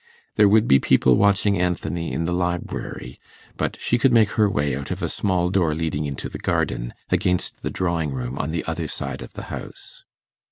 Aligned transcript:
There 0.35 0.49
would 0.49 0.67
be 0.67 0.79
people 0.79 1.15
watching 1.15 1.61
Anthony 1.61 2.11
in 2.11 2.25
the 2.25 2.31
library, 2.33 3.19
but 3.55 3.77
she 3.79 3.99
could 3.99 4.11
make 4.11 4.31
her 4.31 4.49
way 4.49 4.75
out 4.75 4.89
of 4.89 5.03
a 5.03 5.07
small 5.07 5.51
door 5.51 5.75
leading 5.75 6.05
into 6.07 6.27
the 6.27 6.39
garden, 6.39 6.95
against 7.11 7.61
the 7.61 7.69
drawing 7.69 8.09
room 8.09 8.39
on 8.39 8.49
the 8.49 8.65
other 8.65 8.87
side 8.87 9.21
of 9.21 9.33
the 9.33 9.43
house. 9.53 10.03